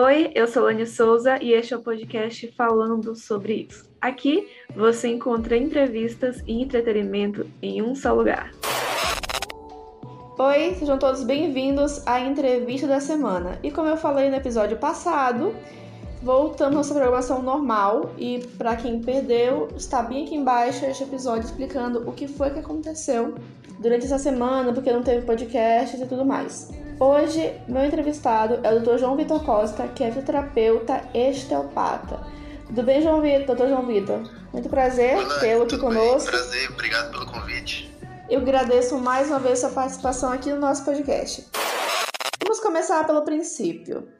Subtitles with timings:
[0.00, 3.84] Oi, eu sou Lani Souza e este é o podcast falando sobre isso.
[4.00, 8.52] Aqui você encontra entrevistas e entretenimento em um só lugar.
[10.38, 13.58] Oi, sejam todos bem-vindos à entrevista da semana.
[13.60, 15.52] E como eu falei no episódio passado,
[16.22, 21.46] voltamos à nossa programação normal e para quem perdeu, está bem aqui embaixo este episódio
[21.46, 23.34] explicando o que foi que aconteceu
[23.80, 26.70] durante essa semana, porque não teve podcasts e tudo mais.
[27.00, 28.98] Hoje, meu entrevistado é o Dr.
[28.98, 32.18] João Vitor Costa, que é fisioterapeuta estelpata.
[32.66, 33.54] Tudo bem, João Vitor?
[33.54, 33.68] Dr.
[33.68, 34.28] João Vitor?
[34.52, 36.28] Muito prazer tê-lo aqui conosco.
[36.28, 37.96] Bem, prazer, obrigado pelo convite.
[38.28, 41.46] Eu agradeço mais uma vez sua participação aqui no nosso podcast.
[42.42, 44.12] Vamos começar pelo princípio.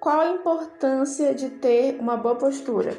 [0.00, 2.98] Qual a importância de ter uma boa postura?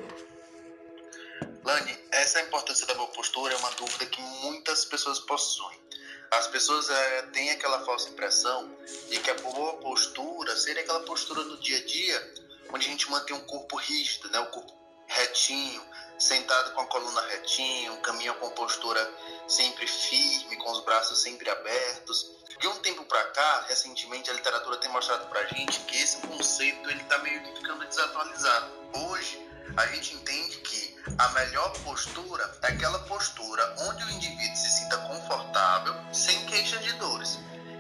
[1.66, 5.85] Lani, essa importância da boa postura é uma dúvida que muitas pessoas possuem.
[6.32, 8.76] As pessoas é, têm aquela falsa impressão
[9.10, 12.34] de que a boa postura seria aquela postura no dia a dia,
[12.72, 14.40] onde a gente mantém um corpo rígido, né?
[14.40, 14.74] o corpo
[15.08, 15.82] retinho,
[16.18, 19.14] sentado com a coluna retinho, caminha com postura
[19.48, 22.32] sempre firme, com os braços sempre abertos.
[22.60, 26.90] De um tempo para cá, recentemente, a literatura tem mostrado para gente que esse conceito
[26.90, 28.72] ele está meio que ficando desatualizado.
[28.94, 29.45] Hoje,
[29.78, 34.98] a gente entende que a melhor postura é aquela postura onde o indivíduo se sinta
[35.00, 37.38] confortável, sem queixa de dores.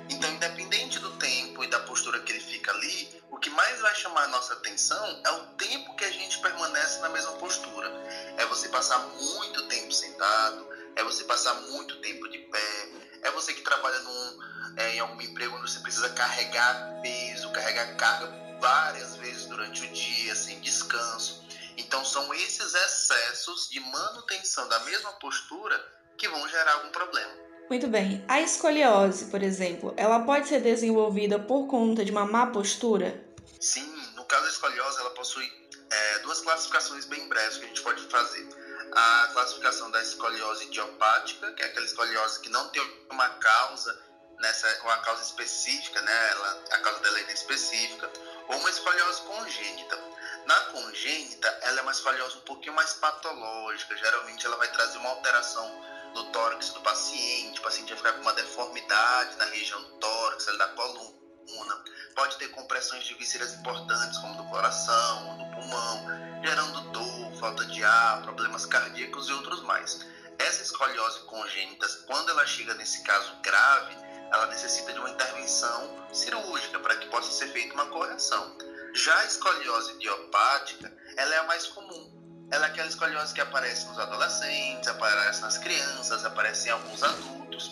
[0.09, 3.95] Então, independente do tempo e da postura que ele fica ali, o que mais vai
[3.95, 7.89] chamar a nossa atenção é o tempo que a gente permanece na mesma postura.
[8.38, 12.89] É você passar muito tempo sentado, é você passar muito tempo de pé,
[13.23, 14.39] é você que trabalha num,
[14.77, 19.91] é, em algum emprego onde você precisa carregar peso, carregar carga várias vezes durante o
[19.91, 21.44] dia, sem descanso.
[21.78, 25.78] Então, são esses excessos de manutenção da mesma postura
[26.18, 27.34] que vão gerar algum problema.
[27.70, 28.23] Muito bem.
[28.28, 33.23] A escoliose, por exemplo, ela pode ser desenvolvida por conta de uma má postura?
[33.59, 35.52] Sim, no caso da escoliose, ela possui
[35.90, 38.48] é, duas classificações bem breves que a gente pode fazer.
[38.92, 44.00] A classificação da escoliose idiopática, que é aquela escoliose que não tem uma causa
[44.40, 46.30] nessa uma causa específica, né?
[46.31, 48.12] Ela, a causa dela é específica,
[48.47, 50.00] ou uma escoliose congênita.
[50.45, 53.97] Na congênita, ela é uma escoliose um pouquinho mais patológica.
[53.97, 55.81] Geralmente, ela vai trazer uma alteração
[56.13, 57.59] no tórax do paciente.
[57.59, 61.84] O paciente vai ficar com uma deformidade na região do tórax, da coluna.
[62.16, 66.05] Pode ter compressões de vísceras importantes, como do coração, do pulmão,
[66.44, 70.00] gerando dor, falta de ar, problemas cardíacos e outros mais.
[70.38, 73.95] Essa escoliose congênita, quando ela chega nesse caso grave,
[74.31, 78.57] ela necessita de uma intervenção cirúrgica para que possa ser feita uma correção.
[78.95, 82.47] Já a escoliose idiopática, ela é a mais comum.
[82.50, 87.72] Ela é aquela escoliose que aparece nos adolescentes, aparece nas crianças, aparece em alguns adultos.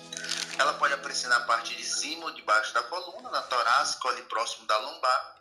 [0.60, 4.22] Ela pode aparecer na parte de cima ou de baixo da coluna, na torácica ali
[4.24, 5.38] próximo da lombar.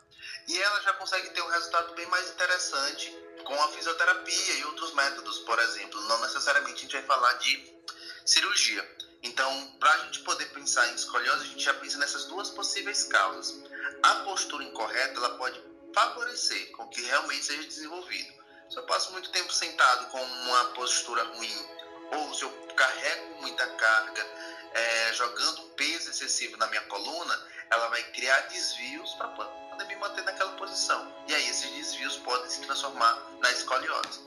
[0.47, 3.11] E ela já consegue ter um resultado bem mais interessante
[3.45, 6.01] com a fisioterapia e outros métodos, por exemplo.
[6.03, 7.83] Não necessariamente a gente vai falar de
[8.25, 8.89] cirurgia.
[9.21, 13.03] Então, para a gente poder pensar em escoliose, a gente já pensa nessas duas possíveis
[13.03, 13.65] causas.
[14.01, 18.33] A postura incorreta ela pode favorecer com que realmente seja desenvolvido.
[18.69, 21.67] Se eu passo muito tempo sentado com uma postura ruim,
[22.13, 24.27] ou se eu carrego muita carga,
[24.75, 27.39] é, jogando peso excessivo na minha coluna,
[27.71, 31.07] ela vai criar desvios para poder me manter naquela posição.
[31.29, 34.21] E aí esses desvios podem se transformar na escoliose.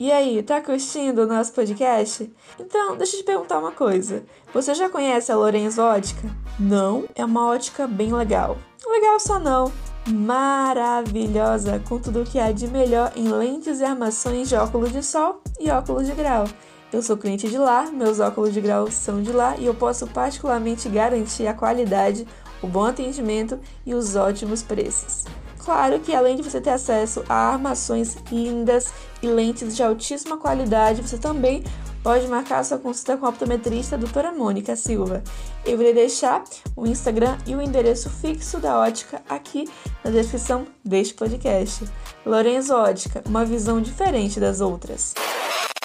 [0.00, 2.32] E aí, tá curtindo o nosso podcast?
[2.56, 4.24] Então, deixa eu te perguntar uma coisa.
[4.54, 6.28] Você já conhece a Lorenzo Ótica?
[6.60, 7.08] Não?
[7.16, 8.56] É uma ótica bem legal.
[8.86, 9.72] Legal só não
[10.10, 15.42] maravilhosa com tudo que há de melhor em lentes e armações de óculos de sol
[15.60, 16.44] e óculos de grau.
[16.92, 20.06] Eu sou cliente de lá, meus óculos de grau são de lá e eu posso
[20.06, 22.26] particularmente garantir a qualidade,
[22.62, 25.24] o bom atendimento e os ótimos preços.
[25.58, 28.90] Claro que além de você ter acesso a armações lindas
[29.22, 31.62] e lentes de altíssima qualidade, você também
[32.08, 35.22] pode marcar sua consulta com a optometrista doutora Mônica Silva.
[35.62, 36.42] Eu irei deixar
[36.74, 39.68] o Instagram e o endereço fixo da ótica aqui
[40.02, 41.84] na descrição deste podcast.
[42.24, 45.12] Lorenzo Ótica, uma visão diferente das outras.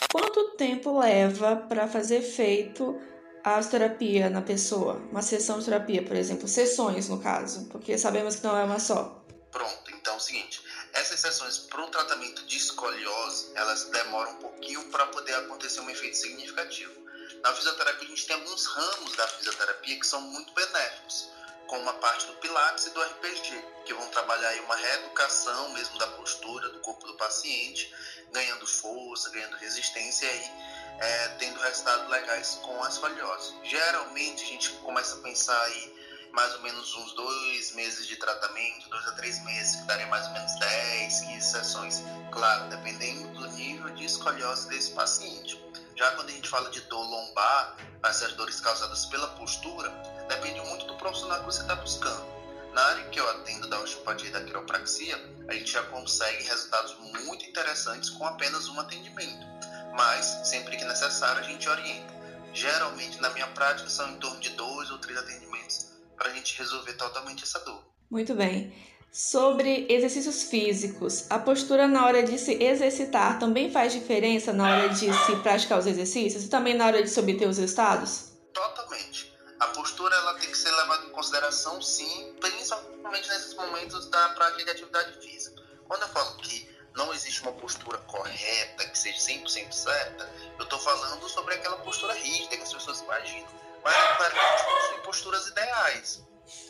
[0.09, 2.97] Quanto tempo leva para fazer feito
[3.43, 5.01] a terapia na pessoa?
[5.11, 8.79] Uma sessão de terapia, por exemplo, sessões no caso, porque sabemos que não é uma
[8.79, 9.25] só.
[9.51, 10.61] Pronto, então é o seguinte,
[10.93, 15.89] essas sessões para o tratamento de escoliose, elas demoram um pouquinho para poder acontecer um
[15.89, 16.93] efeito significativo.
[17.41, 21.29] Na fisioterapia, a gente tem alguns ramos da fisioterapia que são muito benéficos,
[21.67, 26.07] como a parte do Pilates e do RPG, que vão trabalhar uma reeducação mesmo da
[26.07, 27.93] postura do corpo do paciente,
[28.31, 30.51] ganhando força, ganhando resistência e aí
[30.99, 33.53] é, tendo resultados legais com a escoliose.
[33.63, 36.02] Geralmente, a gente começa a pensar aí
[36.33, 40.25] mais ou menos uns dois meses de tratamento, dois a três meses, que daria mais
[40.25, 42.03] ou menos 10, 15 sessões.
[42.31, 45.63] Claro, dependendo do nível de escoliose desse paciente.
[45.95, 49.89] Já quando a gente fala de dor lombar, essas dores causadas pela postura,
[50.27, 52.25] depende muito do profissional que você está buscando.
[52.73, 55.15] Na área que eu atendo da osteopatia e da quiropraxia,
[55.47, 59.45] a gente já consegue resultados muito interessantes com apenas um atendimento.
[59.95, 62.11] Mas, sempre que necessário, a gente orienta.
[62.51, 65.52] Geralmente, na minha prática, são em torno de dois ou três atendimentos
[66.23, 67.83] para a gente resolver totalmente essa dor.
[68.09, 68.73] Muito bem.
[69.11, 74.89] Sobre exercícios físicos, a postura na hora de se exercitar também faz diferença na hora
[74.89, 78.31] de se praticar os exercícios e também na hora de se obter os resultados?
[78.53, 79.35] Totalmente.
[79.59, 84.63] A postura ela tem que ser levada em consideração, sim, principalmente nesses momentos da prática
[84.63, 85.61] de atividade física.
[85.87, 90.79] Quando eu falo que não existe uma postura correta, que seja 100% certa, eu estou
[90.79, 92.52] falando sobre aquela postura rígida
[95.33, 96.23] posturas ideais.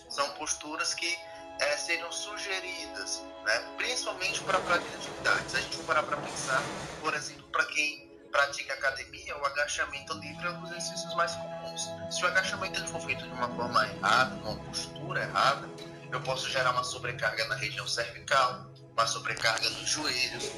[0.09, 1.17] São posturas que
[1.59, 3.59] é, seriam sugeridas, né?
[3.77, 5.51] principalmente para a prática de atividades.
[5.51, 6.61] Se a gente parar para pensar,
[7.01, 11.89] por exemplo, para quem pratica academia, o agachamento livre é um dos exercícios mais comuns.
[12.09, 15.69] Se o agachamento for feito de uma forma errada, uma postura errada,
[16.11, 20.51] eu posso gerar uma sobrecarga na região cervical, uma sobrecarga nos joelhos,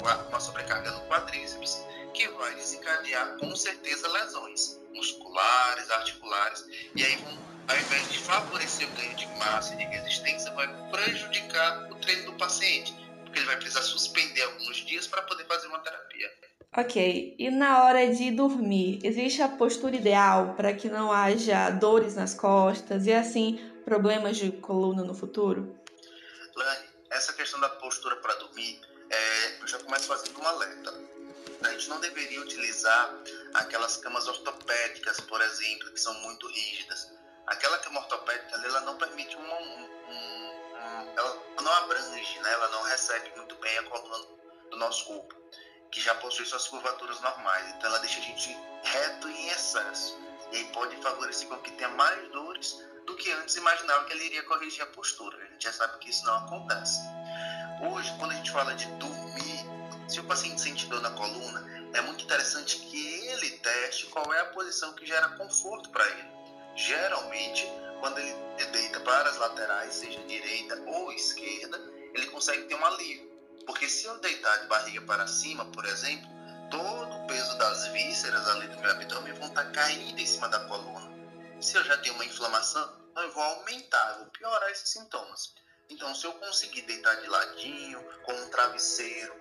[0.00, 1.84] uma, uma sobrecarga no quadríceps,
[2.16, 6.64] que vai desencadear com certeza lesões musculares, articulares,
[6.94, 10.68] e aí vão ao invés de favorecer o ganho de massa e de resistência, vai
[10.90, 15.66] prejudicar o treino do paciente, porque ele vai precisar suspender alguns dias para poder fazer
[15.66, 16.32] uma terapia.
[16.76, 22.14] Ok, e na hora de dormir, existe a postura ideal para que não haja dores
[22.14, 25.76] nas costas e assim problemas de coluna no futuro?
[26.54, 28.80] Lani, essa questão da postura para dormir,
[29.10, 31.15] é, eu já começo fazendo um alerta.
[31.62, 33.14] A gente não deveria utilizar
[33.54, 37.16] aquelas camas ortopédicas, por exemplo, que são muito rígidas
[37.46, 42.52] aquela cama ortopédica ela não permite um, um, um, ela não abrange, né?
[42.52, 44.26] ela não recebe muito bem a coluna
[44.70, 45.34] do nosso corpo,
[45.90, 47.68] que já possui suas curvaturas normais.
[47.70, 50.18] Então ela deixa a gente reto em excesso.
[50.52, 54.26] E aí pode favorecer com que tenha mais dores do que antes imaginava que ele
[54.26, 55.36] iria corrigir a postura.
[55.36, 57.00] A gente já sabe que isso não acontece.
[57.90, 59.75] Hoje, quando a gente fala de dormir,
[60.08, 64.40] se o paciente sente dor na coluna, é muito interessante que ele teste qual é
[64.40, 66.36] a posição que gera conforto para ele
[66.76, 67.66] geralmente,
[68.00, 68.34] quando ele
[68.70, 71.78] deita para as laterais, seja direita ou esquerda,
[72.14, 73.34] ele consegue ter um alívio.
[73.66, 76.28] Porque se eu deitar de barriga para cima, por exemplo,
[76.70, 80.60] todo o peso das vísceras ali do meu abdômen vão estar caindo em cima da
[80.66, 81.10] coluna.
[81.60, 85.54] Se eu já tenho uma inflamação, eu vou aumentar, eu vou piorar esses sintomas.
[85.88, 89.34] Então, se eu conseguir deitar de ladinho, com um travesseiro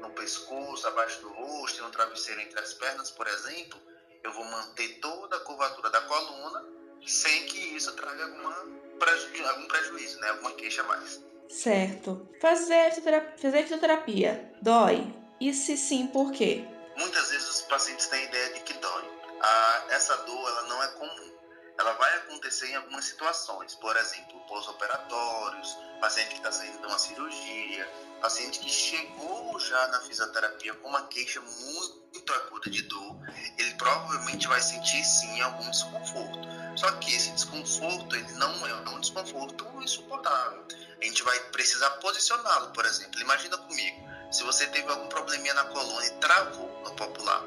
[0.00, 3.80] no pescoço, abaixo do rosto, e um travesseiro entre as pernas, por exemplo,
[4.22, 6.64] eu vou manter toda a curvatura da coluna
[7.06, 8.26] sem que isso traga
[8.98, 10.30] preju algum prejuízo, né?
[10.30, 11.22] alguma queixa a mais.
[11.48, 12.26] Certo.
[12.40, 15.14] Fazer fisioterapia, fazer fisioterapia dói?
[15.40, 16.64] E se sim, por quê?
[16.96, 19.04] Muitas vezes os pacientes têm a ideia de que dói.
[19.40, 21.32] Ah, essa dor ela não é comum.
[21.78, 26.98] Ela vai acontecer em algumas situações, por exemplo, pós-operatórios, paciente que está saindo de uma
[26.98, 33.16] cirurgia, paciente que chegou já na fisioterapia com uma queixa muito aguda de dor,
[33.58, 36.48] ele provavelmente vai sentir sim algum desconforto.
[36.76, 40.64] Só que esse desconforto ele não é um desconforto insuportável.
[41.00, 43.20] A gente vai precisar posicioná-lo, por exemplo.
[43.20, 47.42] Imagina comigo, se você teve algum probleminha na coluna e travou no popular,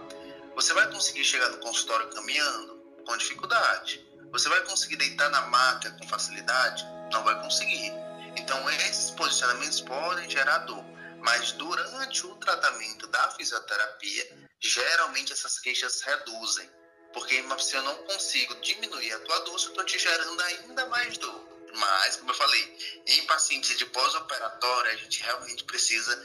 [0.56, 4.06] você vai conseguir chegar no consultório caminhando com dificuldade.
[4.32, 6.86] Você vai conseguir deitar na maca com facilidade?
[7.12, 7.92] Não vai conseguir.
[8.36, 10.84] Então, esses posicionamentos podem gerar dor,
[11.22, 16.70] mas durante o tratamento da fisioterapia, geralmente essas queixas reduzem.
[17.14, 21.18] Porque se eu não consigo diminuir a tua dor, eu estou te gerando ainda mais
[21.18, 21.48] dor.
[21.76, 26.16] Mas, como eu falei, em pacientes de pós-operatório, a gente realmente precisa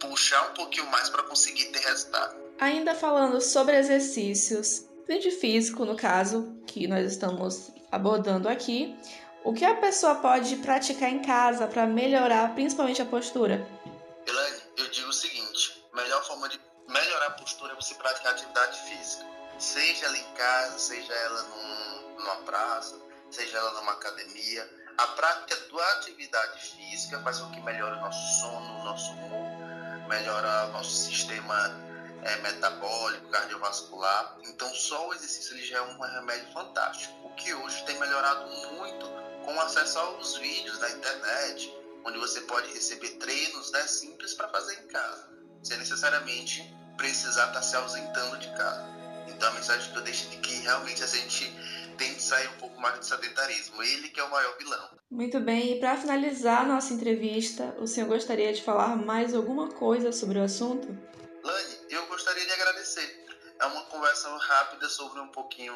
[0.00, 2.36] puxar um pouquinho mais para conseguir ter resultado.
[2.60, 8.94] Ainda falando sobre exercícios, de físico, no caso, que nós estamos abordando aqui,
[9.42, 13.66] o que a pessoa pode praticar em casa para melhorar principalmente a postura?
[14.26, 18.78] Elaine, eu digo o seguinte: melhor forma de melhorar a postura é você praticar atividade
[18.80, 19.24] física.
[19.58, 22.96] Seja ela em casa, seja ela num, numa praça,
[23.30, 24.68] seja ela numa academia.
[24.98, 30.08] A prática da atividade física faz com que melhore o nosso sono, o nosso humor,
[30.08, 31.87] melhora o nosso sistema
[32.22, 34.38] é, metabólico, cardiovascular.
[34.44, 37.14] Então, só o exercício ele já é um remédio fantástico.
[37.24, 39.06] O que hoje tem melhorado muito
[39.44, 44.74] com acesso aos vídeos da internet, onde você pode receber treinos né, simples para fazer
[44.80, 45.28] em casa,
[45.62, 48.86] sem necessariamente precisar estar tá se ausentando de casa.
[49.28, 51.50] Então a mensagem que eu deixo é de que realmente a gente
[51.96, 53.82] tente sair um pouco mais do sedentarismo.
[53.82, 54.88] Ele que é o maior vilão.
[55.10, 60.12] Muito bem, e para finalizar nossa entrevista, o senhor gostaria de falar mais alguma coisa
[60.12, 60.96] sobre o assunto?
[64.98, 65.72] Sobre um pouquinho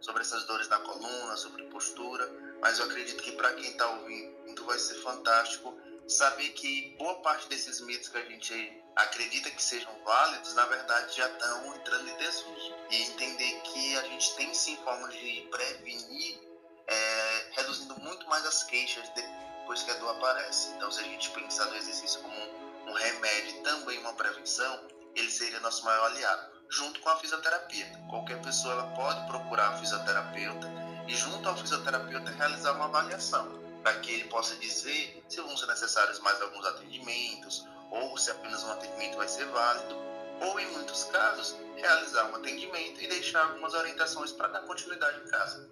[0.00, 2.30] sobre essas dores na coluna, sobre postura,
[2.60, 7.48] mas eu acredito que para quem está ouvindo vai ser fantástico saber que boa parte
[7.48, 12.16] desses mitos que a gente acredita que sejam válidos, na verdade já estão entrando em
[12.16, 12.74] desuso.
[12.90, 16.40] E entender que a gente tem sim formas de prevenir,
[16.86, 20.70] é, reduzindo muito mais as queixas depois que a dor aparece.
[20.74, 24.86] Então, se a gente pensar no exercício como um, um remédio e também uma prevenção,
[25.16, 27.86] ele seria nosso maior aliado, junto com a fisioterapia.
[28.08, 30.68] Qualquer pessoa ela pode procurar a fisioterapeuta
[31.06, 35.66] e, junto ao fisioterapeuta, realizar uma avaliação para que ele possa dizer se vão ser
[35.66, 39.94] necessários mais alguns atendimentos ou se apenas um atendimento vai ser válido,
[40.40, 45.28] ou em muitos casos, realizar um atendimento e deixar algumas orientações para dar continuidade em
[45.28, 45.70] casa.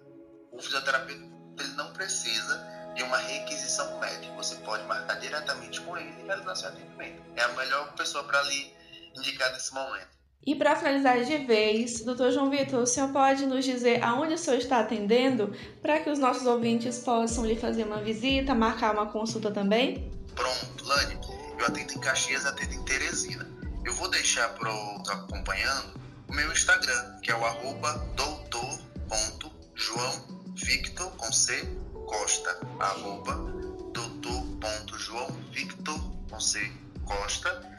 [0.51, 2.57] O fisioterapeuta ele não precisa
[2.95, 7.23] de uma requisição médica, você pode marcar diretamente com ele e realizar seu atendimento.
[7.35, 8.73] É a melhor pessoa para lhe
[9.15, 10.22] indicar nesse momento.
[10.45, 14.37] E para finalizar de vez, doutor João Vitor, o senhor pode nos dizer aonde o
[14.37, 19.05] senhor está atendendo para que os nossos ouvintes possam lhe fazer uma visita, marcar uma
[19.05, 20.11] consulta também?
[20.35, 21.17] Pronto, Lani,
[21.57, 23.49] eu atendo em Caxias, atendo em Teresina.
[23.85, 25.93] Eu vou deixar para os acompanhando
[26.27, 31.65] o meu Instagram, que é o arroba doutor.joãovictor com C
[32.05, 33.35] Costa, arroba
[33.93, 36.69] doutor.joãovictor com C
[37.05, 37.71] Costa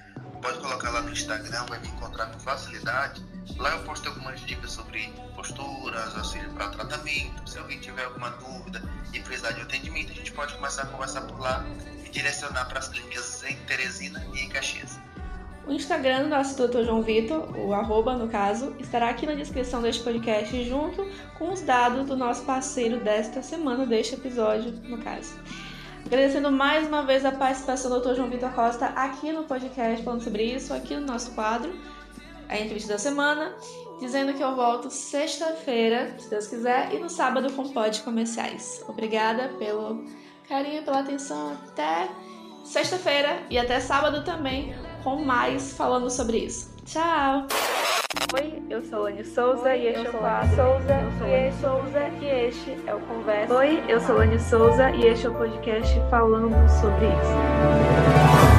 [0.44, 3.24] pode colocar lá no Instagram, vai me encontrar com facilidade.
[3.56, 7.48] Lá eu posto algumas dicas sobre posturas, auxílio para tratamento.
[7.48, 8.82] Se alguém tiver alguma dúvida
[9.14, 11.64] e precisar de atendimento, a gente pode começar a conversar por lá
[12.04, 14.98] e direcionar para as clínicas em Teresina e em Caxias.
[15.66, 16.84] O Instagram do nosso Dr.
[16.84, 21.62] João Vitor, o arroba no caso, estará aqui na descrição deste podcast junto com os
[21.62, 25.34] dados do nosso parceiro desta semana, deste episódio, no caso.
[26.06, 28.14] Agradecendo mais uma vez a participação do Dr.
[28.16, 31.74] João Vitor Costa aqui no podcast, falando sobre isso, aqui no nosso quadro,
[32.48, 33.54] a entrevista da semana,
[33.98, 38.84] dizendo que eu volto sexta-feira, se Deus quiser, e no sábado com pod comerciais.
[38.86, 40.04] Obrigada pelo
[40.46, 41.56] carinho, pela atenção.
[41.68, 42.08] Até
[42.64, 46.70] sexta-feira e até sábado também, com mais falando sobre isso.
[46.84, 47.46] Tchau!
[48.34, 50.56] Oi, eu sou Lani Souza Oi, e este é o quadro.
[50.56, 53.54] Souza e este, Souza e este é o Conversa.
[53.54, 58.53] Oi, eu sou Lani Souza e este é o podcast falando sobre isso.